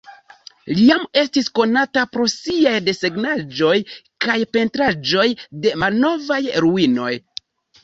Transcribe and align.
Li 0.77 0.85
jam 0.85 1.03
estis 1.21 1.49
konata 1.59 2.05
pro 2.15 2.25
siaj 2.35 2.73
desegnaĵoj 2.87 3.77
kaj 4.27 4.39
pentraĵoj 4.57 5.29
de 5.67 5.77
malnovaj 5.85 6.43
ruinoj. 6.69 7.15